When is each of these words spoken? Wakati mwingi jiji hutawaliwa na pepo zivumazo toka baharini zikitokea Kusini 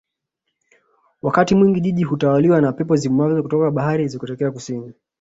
Wakati 1.21 1.55
mwingi 1.55 1.81
jiji 1.81 2.03
hutawaliwa 2.03 2.61
na 2.61 2.71
pepo 2.73 2.95
zivumazo 2.95 3.41
toka 3.41 3.71
baharini 3.71 4.09
zikitokea 4.09 4.51
Kusini 4.51 4.93